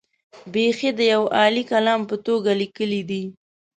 بېخي 0.53 0.89
د 0.95 0.99
یوه 1.11 1.27
عالي 1.37 1.63
کالم 1.71 2.01
په 2.09 2.15
توګه 2.27 2.51
لیکلي 2.61 3.01
دي. 3.09 3.23